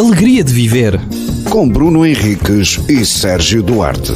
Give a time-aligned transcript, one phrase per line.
[0.00, 0.98] alegria de viver.
[1.50, 4.14] Com Bruno Henriques e Sérgio Duarte,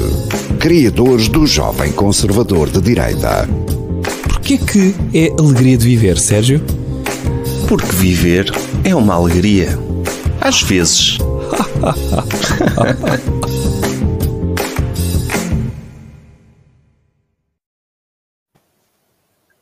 [0.58, 3.46] criadores do Jovem Conservador de Direita.
[4.26, 6.62] Porquê que é alegria de viver, Sérgio?
[7.68, 8.50] Porque viver
[8.82, 9.78] é uma alegria.
[10.40, 11.18] Às vezes.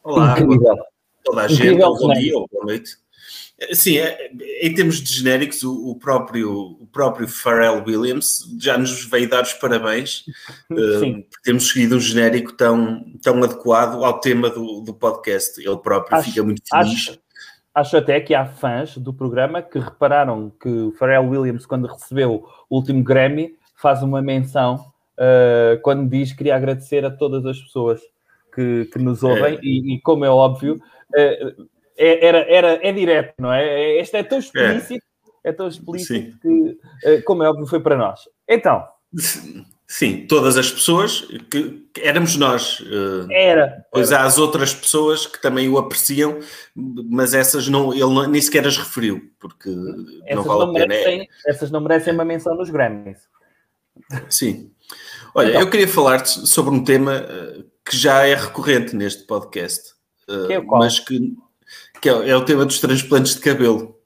[0.05, 0.77] Olá, Incrível.
[1.25, 3.02] toda a gente, Incrível bom dia ou boa noite.
[3.73, 9.05] Sim, é- em termos de genéricos, o, o próprio, o próprio Pharrell Williams já nos
[9.05, 10.25] veio dar os parabéns
[10.73, 11.23] eh, Sim.
[11.23, 15.61] por termos escolhido um genérico tão, tão adequado ao tema do, do podcast.
[15.61, 16.93] Ele próprio Acho- fica muito feliz.
[16.93, 17.19] Acho,
[17.75, 22.45] acho até que há fãs do programa que repararam que o Pharrell Williams, quando recebeu
[22.69, 24.75] o último Grammy, faz uma menção
[25.19, 28.01] uh, quando diz que queria agradecer a todas as pessoas
[28.55, 29.59] que, que nos ouvem É.
[29.63, 30.81] e, e, como é óbvio,
[31.17, 33.99] uh, é, era, era, é direto, não é?
[33.99, 35.05] Este é tão explícito,
[35.45, 38.21] é, tão explícito que, uh, como é óbvio, foi para nós.
[38.49, 38.87] Então,
[39.87, 42.83] Sim, todas as pessoas que, que éramos nós.
[43.29, 43.85] eh, era.
[43.93, 46.39] Pois há as outras pessoas que também o apreciam,
[46.75, 50.73] mas essas não, ele não- nem sequer as referiu, porque não Essas vale não, a
[50.73, 50.85] pena.
[50.85, 53.19] É- merecem, essas não merecem uma menção nos Grammys.
[54.31, 54.71] Sim.
[55.35, 55.61] Olha, Então.
[55.61, 59.91] eu queria falar-te sobre um tema eh, que já é recorrente neste podcast,
[60.27, 61.35] eh, Que é mas que,
[62.03, 63.97] que é, é o tema dos transplantes de cabelo.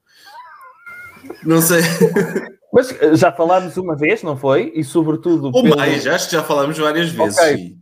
[1.43, 1.81] Não sei,
[2.73, 4.71] Mas uh, já falámos uma vez, não foi?
[4.75, 5.47] E sobretudo.
[5.47, 7.39] ou pelo- mais, acho que já falámos várias vezes.
[7.39, 7.57] Ok.
[7.57, 7.79] sim.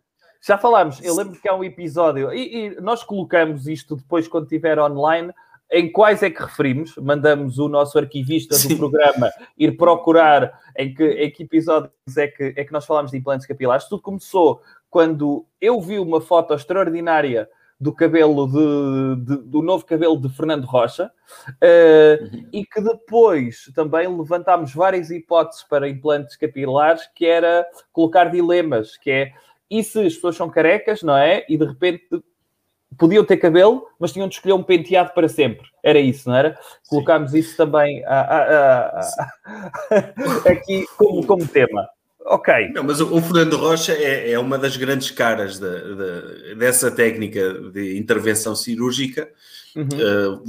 [0.46, 4.44] Já falámos, eu lembro que há um episódio, e, e nós colocamos isto depois quando
[4.44, 5.32] estiver online,
[5.72, 8.68] em quais é que referimos, mandamos o nosso arquivista Sim.
[8.68, 13.10] do programa ir procurar em que, em que episódios é que, é que nós falámos
[13.10, 13.88] de implantes capilares.
[13.88, 17.48] Tudo começou quando eu vi uma foto extraordinária
[17.80, 21.10] do cabelo de, de- do novo cabelo de Fernando Rocha
[21.60, 22.48] eh, Uhum.
[22.52, 29.10] e que depois também levantámos várias hipóteses para implantes capilares que era colocar dilemas, que
[29.10, 29.32] é
[29.70, 31.44] e se as pessoas são carecas, não é?
[31.48, 32.04] E de repente
[32.96, 35.66] podiam ter cabelo, mas tinham de escolher um penteado para sempre.
[35.82, 36.56] Era isso, não era?
[36.88, 39.00] Colocámos isso também ah, ah,
[39.90, 41.88] ah, aqui como, como tema.
[42.24, 42.72] Ok.
[42.74, 46.90] Não, mas o, o Fernando Rocha é, é uma das grandes caras da- da- dessa
[46.90, 49.28] técnica de intervenção cirúrgica.
[49.76, 49.84] Uhum.
[49.84, 50.42] Uh,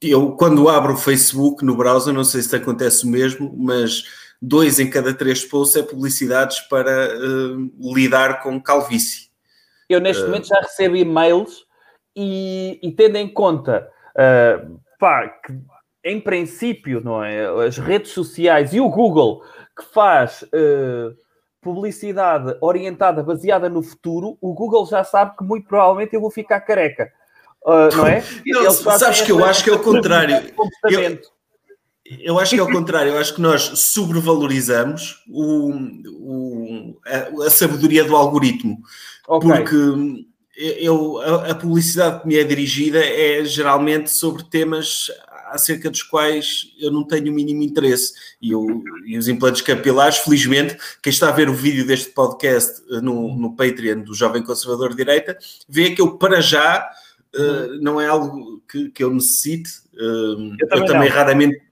[0.00, 4.04] eu, quando abro o Facebook no browser, não sei se te acontece o mesmo, mas
[4.40, 9.28] dois em cada três posts é publicidades para uh, lidar com calvície.
[9.88, 11.66] Eu neste momento já recebo e-mails
[12.16, 13.88] e, e tendo em conta
[14.98, 15.52] pá, que
[16.04, 17.46] em princípio, não é?
[17.66, 19.42] As redes sociais e o Google
[19.76, 21.12] que faz ah,
[21.60, 26.60] publicidade orientada, baseada no futuro, o Google já sabe que muito provavelmente eu vou ficar
[26.60, 27.10] careca.
[27.66, 28.22] Ah, não é?
[28.46, 30.52] Não, sabes que eu acho que é o contrário.
[30.54, 31.28] comportamento.
[32.22, 35.72] Eu acho que é o contrário, eu acho que nós sobrevalorizamos o,
[36.08, 38.78] o- a, a sabedoria do algoritmo.
[39.28, 39.50] Ok.
[39.50, 39.76] porque
[40.56, 45.10] eu, a, a publicidade que me é dirigida é geralmente sobre temas
[45.52, 48.12] acerca dos quais eu não tenho o mínimo interesse.
[48.40, 52.82] E, eu- e os implantes capilares, felizmente, quem está a ver o vídeo deste podcast
[52.90, 55.36] eh, no, no Patreon do Jovem Conservador de Direita,
[55.68, 56.88] vê que eu, para já,
[57.34, 59.70] eh, não é algo que, que eu necessite.
[59.94, 61.16] Eh, eu também também não.
[61.16, 61.68] raramente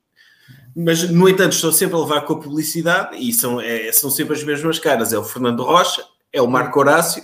[0.78, 4.34] mas, no entanto, estou sempre a levar com a publicidade e são, é- são sempre
[4.36, 5.10] as mesmas caras.
[5.10, 7.22] É o Fernando Rocha, é o Marco Horácio.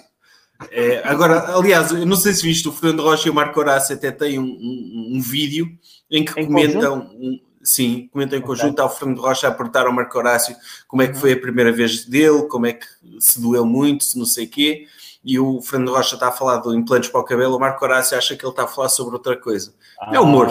[0.71, 3.95] É, agora, aliás, eu não sei se viste, o Fernando Rocha e o Marco Horácio
[3.95, 5.67] até têm um, um- um vídeo
[6.11, 9.93] em que Em comentam, um- sim, comentam em conjunto ao Fernando Rocha a apertar ao
[9.93, 10.55] Marco Horácio
[10.87, 12.87] como é que foi a primeira vez dele, como é que
[13.19, 14.87] se doeu muito, se não sei quê.
[15.25, 18.17] E o Fernando Rocha está a falar de implantes para o cabelo, o Marco Horácio
[18.19, 19.73] acha que ele está a falar sobre outra coisa.
[20.13, 20.49] É humor,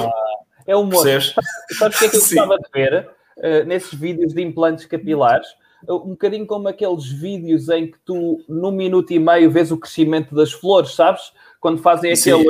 [0.65, 1.03] É humor.
[1.03, 1.33] percebes?
[1.77, 5.47] Sabes o que é que eu gostava de ver eh, nesses vídeos de implantes capilares?
[5.87, 9.77] Uh, Um bocadinho como aqueles vídeos em que tu, num minuto e meio, vês o
[9.77, 11.33] crescimento das flores, sabes?
[11.59, 12.45] Quando fazem aquele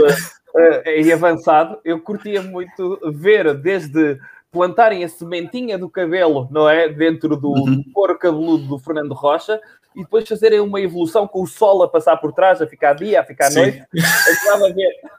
[0.58, 1.78] eh, em avançado.
[1.86, 4.20] Eu curtia muito ver desde
[4.52, 6.90] plantarem a sementinha do cabelo, não é?
[6.90, 7.78] Dentro do, Uhum.
[7.84, 9.61] do couro cabeludo do Fernando Rocha
[9.96, 13.22] e depois fazerem uma evolução com o sol a passar por trás, a ficar dia,
[13.22, 13.59] a ficar Sim.
[13.61, 13.84] noite.
[13.94, 14.91] Eu gostava de ver.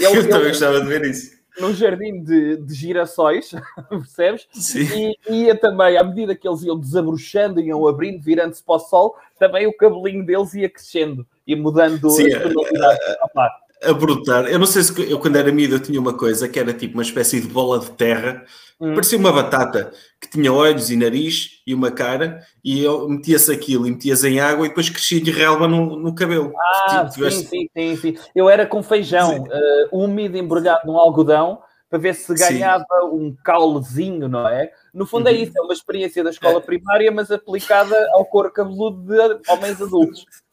[0.00, 1.37] Eu Ele- também ele- gostava de ver isso.
[1.60, 3.52] Num jardim de, de girassóis,
[3.88, 4.46] percebes?
[4.52, 5.14] Sim.
[5.28, 9.16] E ia também, à medida que eles iam desabrochando, iam abrindo, virando-se para o sol,
[9.38, 13.16] também o cabelinho deles ia crescendo e mudando Sim, as tonalidades.
[13.22, 13.50] Opa,
[13.82, 14.46] a brotar.
[14.46, 16.94] Eu não sei se eu, quando era miúdo, eu tinha uma coisa que era tipo
[16.94, 18.44] uma espécie de bola de terra,
[18.80, 18.94] Hum.
[18.94, 23.88] parecia uma batata, que tinha olhos e nariz e uma cara, e eu metia-se aquilo
[23.88, 26.52] e metias em água e depois crescia de relva no, no cabelo.
[26.56, 28.16] Ah, sim, sim, sim, sim.
[28.36, 31.60] Eu era com feijão eh, úmido, embrulhado num algodão,
[31.90, 33.06] para ver se ganhava Sim.
[33.14, 34.70] um caulezinho, não é?
[34.92, 35.38] No fundo é uhum.
[35.38, 36.60] isso, é uma experiência da escola é.
[36.60, 40.24] primária, mas aplicada ao couro cabeludo de homens adultos.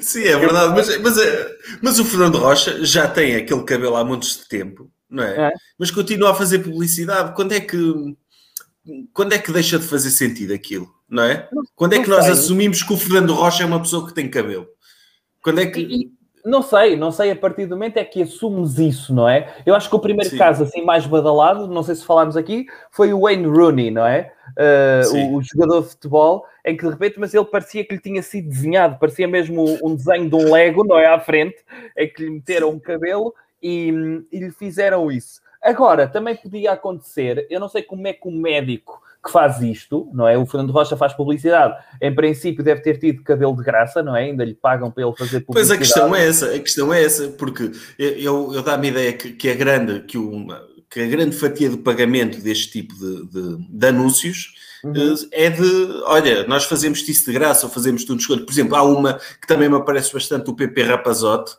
[0.00, 4.04] Sim, é verdade, mas, mas, eh, mas o Fernando Rocha já tem aquele cabelo há
[4.04, 5.48] muitos de tempo, não é?
[5.48, 5.52] é?
[5.78, 7.34] Mas continua a fazer publicidade.
[7.34, 8.16] Quando é que
[9.12, 11.48] quando é que deixa de fazer sentido aquilo, não é?
[11.76, 14.66] Quando é que nós assumimos que o Fernando Rocha é uma pessoa que tem cabelo?
[15.40, 15.80] Quando é que.
[15.80, 16.12] E,
[16.44, 19.54] não sei, não sei a partir do momento é que assumes isso, não é?
[19.64, 20.38] Eu acho que o primeiro Sim.
[20.38, 24.32] caso assim mais badalado, não sei se falámos aqui, foi o Wayne Rooney, não é?
[24.58, 28.00] Uh, o, o, jogador de futebol, em que de repente, mas ele parecia que lhe
[28.00, 31.06] tinha sido desenhado, parecia mesmo um desenho de um Lego, não é?
[31.06, 31.56] À frente,
[31.96, 35.40] em que lhe meteram um cabelo e, e lhe fizeram isso.
[35.62, 40.10] Agora, também podia acontecer, eu não sei como é que o médico que faz isto,
[40.12, 40.36] não é?
[40.36, 41.76] O Fernando Rocha faz publicidade.
[42.00, 44.24] Em princípio, deve ter tido cabelo de graça, não é?
[44.24, 45.46] Ainda lhe pagam para ele fazer publicidade.
[45.52, 49.12] Pois a questão é essa, a questão é essa, porque eu, eu dá-me a ideia
[49.12, 50.60] que, que é grande, que, uma,
[50.90, 54.92] que a grande fatia do pagamento deste tipo de, de, de anúncios uhum.
[54.92, 58.44] Eh, é de, olha, nós fazemos isso de graça ou fazemos tudo escolha.
[58.44, 61.52] Por exemplo, há uma que também me aparece bastante, o PP Rapazote,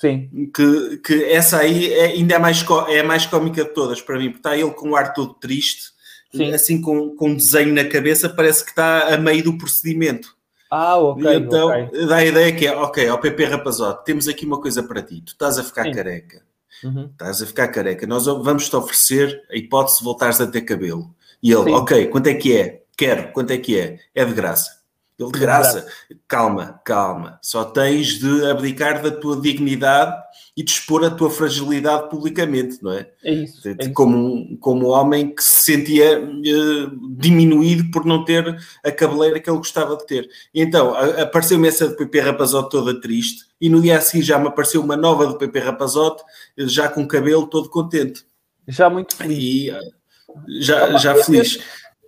[0.00, 0.30] Sim.
[0.54, 4.16] Que, que essa aí é, ainda é mais, é a mais cómica de todas para
[4.16, 5.90] mim, porque está ele com um ar todo triste,
[6.34, 6.52] Sim.
[6.52, 10.36] assim com, com um desenho na cabeça, parece que está a meio do procedimento.
[10.70, 11.24] Ah, ok.
[11.24, 12.06] E então okay.
[12.06, 15.22] dá a ideia que é, ok, ao PP Rapazote, temos aqui uma coisa para ti,
[15.22, 15.92] tu estás a ficar Sim.
[15.92, 16.42] careca.
[16.84, 17.06] Uhum.
[17.06, 18.06] Estás a ficar careca.
[18.06, 21.12] Nós vamos te oferecer a hipótese de voltares a ter cabelo.
[21.42, 21.72] E ele, Sim.
[21.72, 22.82] ok, quanto é que é?
[22.96, 23.98] Quero, quanto é que é?
[24.14, 24.77] É de graça.
[25.18, 25.84] Ele de graça,
[26.28, 27.40] calma, calma.
[27.42, 30.16] Só tens de abdicar da tua dignidade
[30.56, 33.10] e de expor a tua fragilidade publicamente, não é?
[33.24, 33.62] É isso.
[33.62, 33.92] De, é isso.
[33.94, 39.58] Como, como homem que se sentia uh, diminuído por não ter a cabeleira que ele
[39.58, 40.28] gostava de ter.
[40.54, 44.38] E então, apareceu-me essa do PP Rapazote toda triste e no dia a seguir já
[44.38, 46.22] me apareceu uma nova do PP Rapazote,
[46.56, 48.24] já com o cabelo todo contente.
[48.68, 49.38] Já muito feliz.
[49.38, 51.58] E, uh, já, já feliz.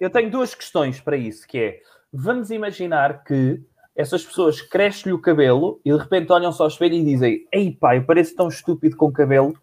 [0.00, 1.80] Eu tenho duas questões para isso, que é
[2.12, 3.60] Vamos imaginar que
[3.94, 7.70] essas pessoas crescem-lhe o cabelo e de repente olham só ao espelho e dizem: Ei
[7.72, 9.54] pai, eu pareço tão estúpido com cabelo,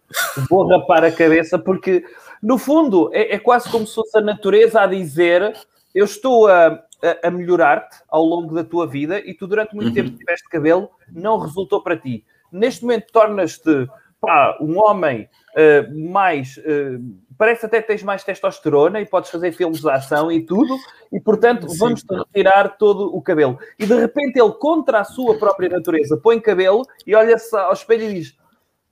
[0.50, 2.04] vou rapar a cabeça, porque
[2.42, 5.54] no fundo é, é quase como se fosse a natureza a dizer:
[5.94, 9.90] Eu estou a, a, a melhorar-te ao longo da tua vida e tu durante muito
[9.90, 9.94] uhum.
[9.94, 12.24] tempo tiveste cabelo, não resultou para ti.
[12.52, 13.88] Neste momento tornas-te
[14.62, 16.58] um homem uh, mais.
[16.58, 20.76] Uh, parece até que tens mais testosterona e podes fazer filmes de ação e tudo,
[21.12, 23.60] e portanto vamos-te retirar todo o cabelo.
[23.78, 28.04] E de repente ele, contra a sua própria natureza, põe cabelo e olha-se ao espelho
[28.04, 28.38] e diz: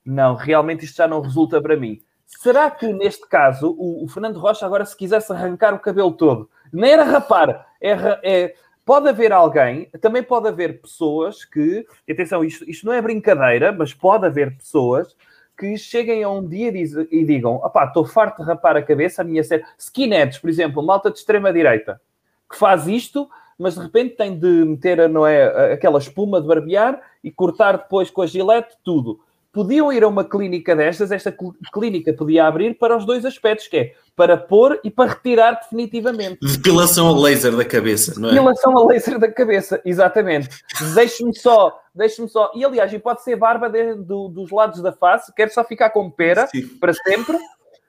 [0.05, 2.01] Não, realmente isto já não resulta para mim.
[2.25, 6.49] Será que neste caso o, o Fernando Rocha, agora, se quisesse arrancar o cabelo todo,
[6.71, 12.69] nem era rapar, é, é pode haver alguém, também pode haver pessoas que, atenção, isto,
[12.69, 15.15] isto não é brincadeira, mas pode haver pessoas
[15.57, 19.25] que cheguem a um dia e digam: opá, estou farto de rapar a cabeça, a
[19.25, 19.63] minha série.
[19.77, 22.01] Skinheads, por exemplo, malta de extrema-direita,
[22.49, 27.01] que faz isto, mas de repente tem de meter não é, aquela espuma de barbear
[27.23, 29.24] e cortar depois com a gilete tudo
[29.55, 31.33] podiam ir a uma clínica destas, esta
[31.73, 36.39] clínica podia abrir para os dois aspectos, que é para pôr e para retirar definitivamente.
[36.41, 38.33] Depilação a laser da cabeça, não é?
[38.33, 40.49] Depilação a laser da cabeça, exatamente.
[40.93, 42.51] Deixe-me só, deixe-me só.
[42.53, 45.89] E aliás, e pode ser barba de, do, dos lados da face, quero só ficar
[45.91, 46.67] com pera Sim.
[46.77, 47.37] para sempre.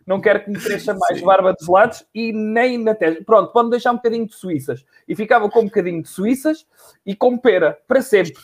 [0.07, 1.27] Não quero que me cresça mais Sim.
[1.27, 3.25] barba dos lados e nem na testa.
[3.25, 4.85] Pronto, pode deixar um bocadinho de suíças.
[5.09, 6.65] E ficava com um bocadinho de suíças
[7.05, 8.41] e com pera, para sempre.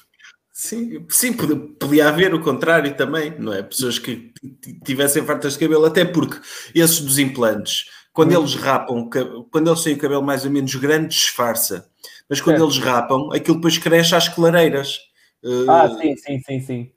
[0.53, 3.63] Sim, sim, podia haver o contrário também, não é?
[3.63, 4.31] Pessoas que
[4.85, 6.39] tivessem fartas de cabelo, até porque
[6.75, 8.41] esses dos implantes, quando hum.
[8.41, 9.09] eles rapam,
[9.51, 11.89] quando eles têm o cabelo mais ou menos grande, disfarça.
[12.29, 12.63] Mas quando é.
[12.63, 14.99] eles rapam, aquilo depois cresce às clareiras.
[15.69, 16.91] Ah, uh, sim, sim, sim, sim.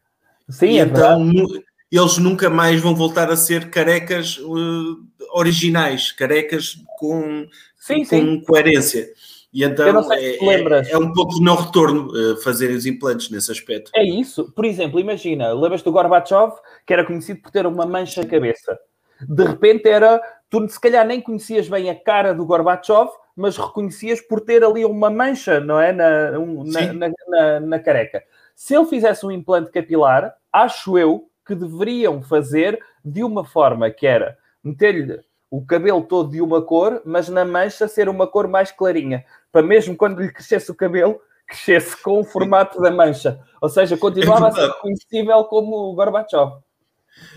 [0.49, 1.65] Sim, é então verdade.
[1.91, 7.47] eles nunca mais vão voltar a ser carecas uh, originais, carecas com,
[7.79, 8.41] sim, com sim.
[8.41, 9.09] coerência.
[9.55, 13.49] E então é, é, é, um pouco de não retorno uh, fazerem os implantes nesse
[13.49, 13.89] aspecto.
[13.95, 14.51] É isso.
[14.51, 16.51] Por exemplo, imagina, lembras do Gorbachev,
[16.85, 18.77] que era conhecido por ter uma mancha na cabeça.
[19.21, 24.19] De repente era, tu se calhar nem conhecias bem a cara do Gorbachev, mas reconhecias
[24.19, 25.93] por ter ali uma mancha, não é?
[25.93, 28.23] Na, um, na, na, na, na careca.
[28.53, 34.05] Se ele fizesse um implante capilar, acho eu que deveriam fazer de uma forma que
[34.05, 38.71] era meter-lhe o cabelo todo de uma cor, mas na mancha ser uma cor mais
[38.73, 39.23] clarinha,
[39.55, 43.39] para mesmo quando lhe crescesse o cabelo, crescesse com o formato da mancha.
[43.61, 46.57] Ou seja, continuava é a ser reconhecível como o Gorbachev.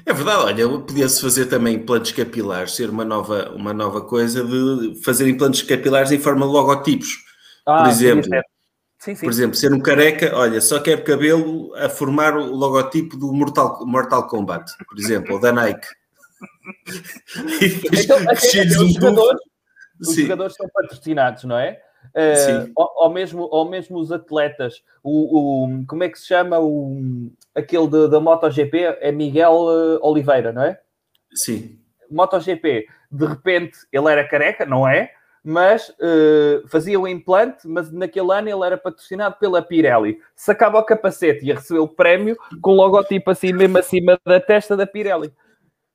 [0.05, 5.01] É verdade, olha, podia-se fazer também implantes capilares, ser uma nova, uma nova coisa de
[5.05, 7.25] fazer implantes capilares em forma de logotipos.
[7.65, 8.41] Ah, por exemplo, sim,
[8.99, 9.25] sim, sim.
[9.25, 13.87] por exemplo, ser um careca, olha, só quer cabelo a formar o logotipo do Mortal,
[13.87, 15.87] Mortal Kombat, por exemplo, ou da Nike.
[17.93, 19.41] Então, até os um jogadores,
[20.01, 21.81] os jogadores são patrocinados, não é?
[22.15, 22.73] Uh, Sim.
[22.75, 27.31] ou, ou mesmo, ou mesmo os atletas, o, o- como é que se chama o,
[27.55, 28.97] aquele de- da MotoGP?
[29.01, 30.81] É Miguel uh, Oliveira, não é?
[31.35, 31.79] Sim.
[32.11, 35.11] MotoGP, de repente ele era careca, não é?
[35.45, 40.19] Mas uh, fazia o implante, mas naquele ano ele era patrocinado pela Pirelli.
[40.35, 44.41] Sacava o capacete e ia receber o prémio com o logotipo assim mesmo acima da
[44.41, 45.33] testa da Pirelli.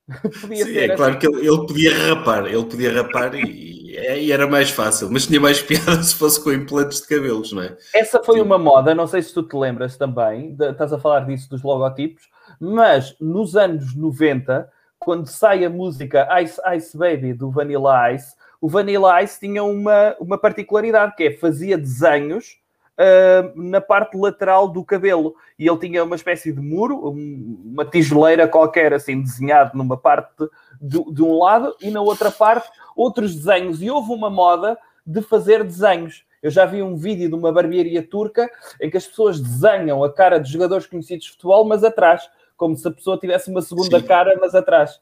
[0.40, 0.96] Podia Sim, é assim.
[0.96, 5.26] claro que ele, ele podia rapar, ele podia rapar e, e era mais fácil, mas
[5.26, 7.76] tinha mais piada se fosse com implantes de cabelos, não é?
[7.94, 8.42] Essa foi Sim.
[8.42, 11.62] uma moda, não sei se tu te lembras também, de- estás a falar disso dos
[11.62, 12.28] logotipos,
[12.60, 14.68] mas nos anos 90,
[14.98, 20.14] quando sai a música Ice Ice Baby do Vanilla Ice, o Vanilla Ice tinha uma,
[20.20, 22.58] uma particularidade, que é fazia desenhos
[22.98, 25.34] ah, na parte lateral do cabelo.
[25.58, 30.48] E ele tinha uma espécie de muro, um- uma tijoleira qualquer, assim, desenhado numa parte
[30.80, 33.80] de, de um lado e na outra parte outros desenhos.
[33.82, 36.24] E houve uma moda de fazer desenhos.
[36.42, 40.12] Eu já vi um vídeo de uma barbearia turca em que as pessoas desenham a
[40.12, 43.98] cara de jogadores conhecidos de futebol, mas atrás, como se a pessoa tivesse uma segunda
[43.98, 44.06] Sim.
[44.06, 45.00] cara, mas atrás.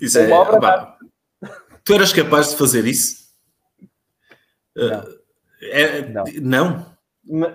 [0.00, 0.28] Isso é,
[0.60, 0.96] pá,
[1.84, 3.28] tu eras capaz de fazer isso?
[4.74, 5.00] Não.
[5.00, 5.17] Uh,
[5.62, 6.24] é- Não.
[6.40, 6.86] não?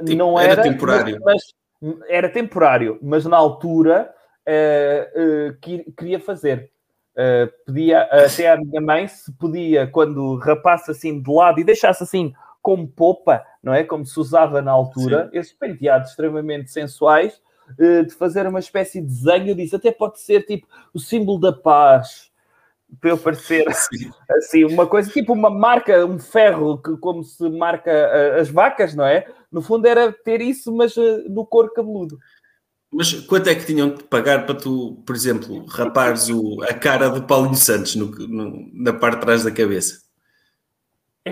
[0.05, 1.19] Tipo, não era era, temporário.
[1.23, 1.41] Mas,
[1.81, 4.13] mas- era temporário, mas na altura
[4.45, 6.69] eh, eh, que- queria fazer.
[7.15, 12.03] Eh, pedia até à minha mãe se podia, quando rapasse assim de lado e deixasse
[12.03, 13.83] assim como popa, não é?
[13.83, 17.41] Como se usava na altura, esses penteados extremamente sensuais,
[17.77, 19.55] de fazer uma espécie de desenho.
[19.55, 22.31] Disse, até pode ser tipo o símbolo da paz,
[22.99, 24.11] para eu parecer Sim.
[24.29, 27.91] assim, uma coisa tipo uma marca, um ferro, que, como se marca
[28.39, 29.27] as vacas, não é?
[29.51, 32.17] No fundo era ter isso, mas eh, no couro cabeludo.
[32.91, 37.09] Mas quanto é que tinham de pagar para tu, por exemplo, rapares o, a cara
[37.09, 40.01] do Paulinho Santos no- no- na parte de trás da cabeça?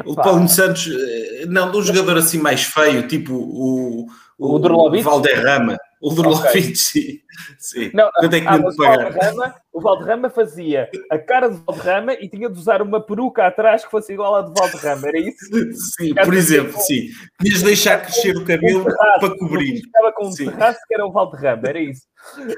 [0.06, 4.08] O Epá, Paulinho Santos, eh, não, de um jogador assim mais feio, tipo o,
[4.40, 5.04] O Drolovic?
[5.04, 5.78] Valderrama.
[6.02, 7.20] O Drolovic, sim.
[7.60, 7.92] sim.
[7.94, 8.76] Não, Quanto é que ah, o?
[8.76, 13.86] Valderrama, o Valderrama fazia a cara de Valderrama e tinha de usar uma peruca atrás
[13.86, 15.46] que fosse igual à de Valderrama, era isso?
[16.00, 17.10] Sim, por exemplo, sim.
[17.40, 19.82] Tinhas de deixar crescer o cabelo Um terraço, para cobrir.
[19.82, 20.46] Ficava com um Sim.
[20.50, 22.02] terraço que era o Valderrama, era isso.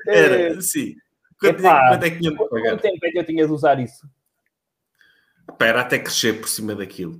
[0.07, 0.95] Eh, Era, sim.
[1.39, 2.79] Quanto, é, epá, quanto é que tinham de Quanto pagar?
[2.79, 4.07] tempo é que eu tinha de usar isso?
[5.51, 7.19] Espera até crescer por cima daquilo.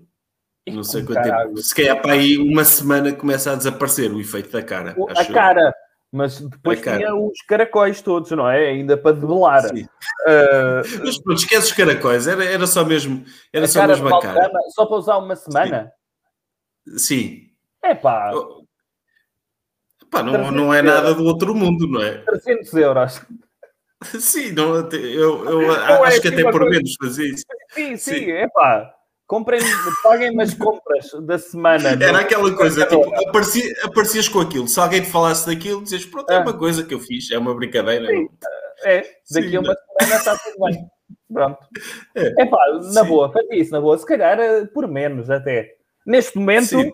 [0.70, 1.58] Não sei quanto tempo.
[1.58, 4.94] Se calhar para aí uma semana começa a desaparecer o efeito da cara.
[4.98, 5.74] O- a cara,
[6.14, 8.70] mas depois tinha os caracóis todos, não é?
[8.70, 9.64] Ainda para debelar.
[9.64, 9.88] Sim.
[10.28, 14.22] Eh, Mas pronto, esquece os caracóis, era, era só mesmo, era a só mesmo a
[14.22, 14.50] cara.
[14.70, 15.92] Só para usar uma semana?
[16.98, 17.50] Sim.
[17.84, 18.64] É pá, Oh.
[20.12, 22.20] Pá, não, não é nada do outro mundo, não é?
[22.20, 23.22] 300 euros.
[24.20, 27.44] Sim, não, eu, eu Não é acho que assim até por coisa- menos fazia isso.
[27.72, 28.32] Sim, Sim.
[28.32, 28.94] é pá.
[29.34, 29.60] Comprem,
[30.04, 31.90] paguem-me as compras da semana.
[31.90, 33.18] Era aquela coisa, Mercadona.
[33.18, 34.68] tipo, aparecia, aparecias com aquilo.
[34.68, 36.42] Se alguém te falasse daquilo, dizias, pronto, é Ah.
[36.42, 38.06] uma coisa que eu fiz, é uma brincadeira.
[38.06, 38.30] Sim.
[38.86, 38.98] É,
[39.32, 40.86] daqui Sim, a uma semana está tudo bem.
[41.34, 41.58] Pronto.
[42.16, 42.44] É.
[42.44, 42.60] É pá,
[42.94, 43.08] na Sim.
[43.08, 43.98] boa, fazia isso na boa.
[43.98, 45.72] Se calhar eh, por menos até.
[46.06, 46.92] Neste momento, Sim.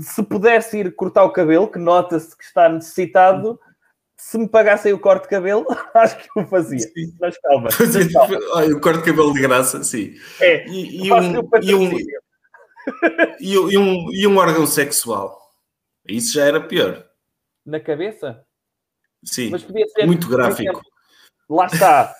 [0.00, 3.60] se pudesse ir cortar o cabelo, que nota-se que está necessitado,
[4.20, 6.80] se me pagassem o corte de cabelo, acho que eu fazia.
[6.80, 7.14] Sim.
[7.20, 7.68] Mas calma.
[7.78, 8.38] Mas calma.
[8.52, 10.14] olha, o corte de cabelo de graça, sim.
[10.40, 11.90] É, E, e um, e, um,
[13.70, 15.38] e, um- e um, órgão sexual.
[16.06, 17.04] Isso já era pior.
[17.64, 18.44] Na cabeça?
[19.24, 20.06] Sim, Mas podia ser.
[20.06, 20.62] muito gráfico.
[20.62, 20.82] exemplo,
[21.48, 22.14] Lá está.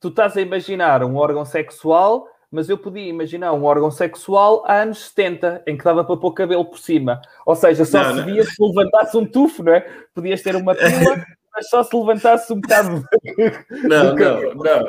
[0.00, 4.82] Tu estás a imaginar um órgão sexual, mas eu podia imaginar um órgão sexual há
[4.82, 7.20] anos 70, em que dava para pôr cabelo por cima.
[7.44, 8.24] Ou seja, só Não, se não.
[8.26, 9.80] via se levantasse um tufo, não é?
[10.14, 11.24] Podias ter uma pila,
[11.54, 13.02] mas só se levantasse um bocado.
[13.82, 14.88] Não, não, não.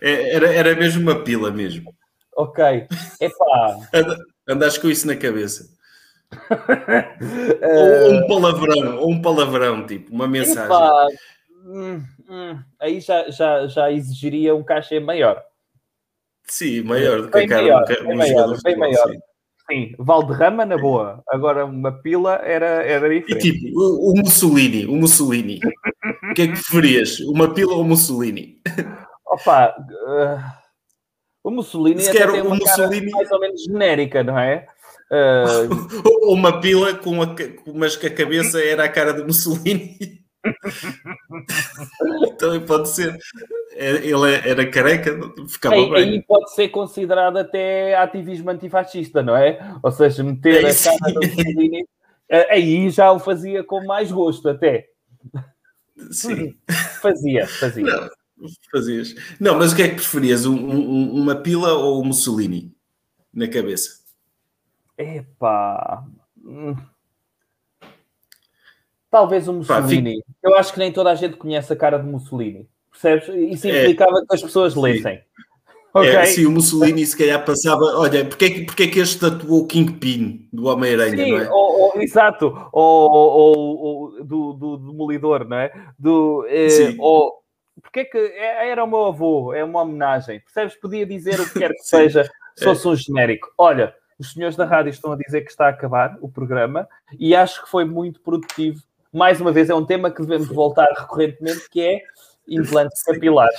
[0.00, 1.94] É- Era, era mesmo uma pila mesmo.
[2.36, 2.86] Ok.
[3.20, 3.76] Epá.
[3.92, 4.16] Anda-
[4.48, 5.68] Andaste com isso na cabeça.
[7.60, 10.64] eh, Ou um palavrão, ou um palavrão, tipo, uma mensagem.
[10.64, 11.06] epá,
[11.66, 15.42] hum, hum, aí já, já, já exigiria um cachê maior.
[16.48, 18.62] Sim, maior do que Bem a cara maior, de um ca- bem um maior, de
[18.62, 19.08] bem futebol, maior.
[19.12, 19.18] sim.
[19.68, 21.24] Sim, Valderrama na boa.
[21.28, 23.52] Agora uma pila era, era E diferente.
[23.52, 25.58] tipo, o, o Mussolini, o Mussolini.
[26.30, 27.18] O que é que preferias?
[27.20, 28.60] Uma pila ou Mussolini?
[29.26, 29.74] Opa,
[30.08, 30.38] eh,
[31.42, 34.68] o Mussolini Se quer tem uma cara Mussolini- mais ou menos genérica, não é?
[36.22, 37.34] Ou uma pila com a,
[37.74, 39.96] mas que a cabeça era a cara do Mussolini?
[42.38, 43.16] Também pode ser.
[43.78, 46.10] É, Ele era careca, ficava aí, bem.
[46.10, 49.58] aí pode ser considerado até ativismo antifascista, não é?
[49.82, 51.86] Ou seja, meter Aí a cara do Mussolini,
[52.28, 54.88] eh, aí já o fazia com mais gosto até.
[56.10, 56.56] Sim.
[57.02, 57.84] Fazia, fazia.
[57.84, 58.08] Não,
[58.70, 59.14] Fazias.
[59.40, 60.44] Não, mas o que é que preferias?
[60.44, 62.74] Um, um, uma pila ou um Mussolini
[63.32, 64.00] na cabeça?
[64.98, 66.04] Epá.
[66.44, 66.76] Hum.
[69.10, 70.20] Talvez o Mussolini.
[70.20, 70.38] Pá, fico...
[70.42, 72.68] Eu acho que nem toda a gente conhece a cara de Mussolini.
[73.00, 73.28] Percebes?
[73.52, 73.82] Isso é.
[73.82, 74.20] implicava é.
[74.26, 75.22] que as pessoas lessem.
[75.92, 76.14] Okay.
[76.14, 77.82] É, sim, o Mussolini se calhar passava.
[77.82, 81.50] Olha, porque é que, porque é que este tatuou o Kingpin do Homem-Aranha, não é?
[81.50, 85.72] Ou, ou, exato, ou, ou, do, do Demolidor, não é?
[85.98, 87.42] Do, eh, ou,
[87.80, 90.78] porque é que era o meu avô, é uma homenagem, percebes?
[90.78, 93.50] Podia dizer o que quer que seja, se fosse um genérico.
[93.56, 96.86] Olha, os senhores da rádio estão a dizer que está a acabar o programa
[97.18, 98.82] e acho que foi muito produtivo.
[99.10, 102.00] Mais uma vez, é um tema que devemos voltar recorrentemente, que é
[102.48, 103.58] implantes capilares.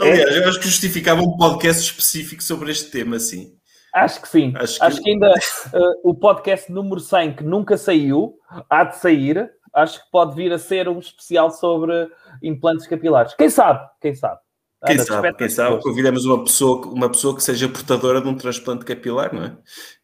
[0.00, 0.38] Aliás, é.
[0.38, 3.56] eu acho que justificava um podcast específico sobre este tema, sim.
[3.94, 4.52] Acho que sim.
[4.56, 8.34] Acho que, acho que ainda uh, o podcast número 100, que nunca saiu,
[8.68, 9.50] há de sair.
[9.74, 12.08] Acho que pode vir a ser um especial sobre
[12.42, 13.34] implantes capilares.
[13.34, 13.86] Quem sabe?
[14.00, 14.38] Quem sabe?
[14.84, 18.84] Quem sabe, quem sabe, convidamos uma pessoa, uma pessoa que seja portadora de um transplante
[18.84, 19.56] capilar, não é?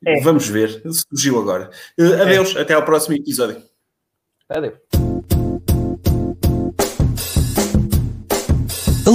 [0.04, 0.20] é.
[0.22, 1.70] Vamos ver, surgiu agora.
[1.98, 2.62] Uh, adeus, é.
[2.62, 3.62] até ao próximo episódio.
[4.48, 5.11] Adeus.